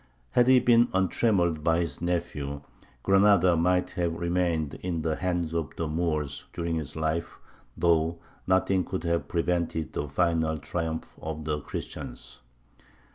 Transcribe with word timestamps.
Had 0.31 0.47
he 0.47 0.59
been 0.59 0.87
untrammelled 0.95 1.63
by 1.63 1.79
his 1.81 2.01
nephew, 2.01 2.61
Granada 3.03 3.55
might 3.55 3.91
have 3.91 4.15
remained 4.15 4.79
in 4.81 5.03
the 5.03 5.17
hands 5.17 5.53
of 5.53 5.75
the 5.77 5.87
Moors 5.87 6.45
during 6.53 6.73
his 6.77 6.95
life, 6.95 7.37
though 7.77 8.17
nothing 8.47 8.83
could 8.83 9.03
have 9.03 9.27
prevented 9.27 9.93
the 9.93 10.07
final 10.07 10.57
triumph 10.57 11.13
of 11.21 11.45
the 11.45 11.59
Christians. 11.59 12.41